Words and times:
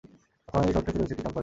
বর্তমানে 0.39 0.67
এই 0.67 0.73
শহরটিতে 0.75 0.91
রয়েছে 0.99 1.15
টিকামগড় 1.17 1.33
দুর্গ। 1.33 1.37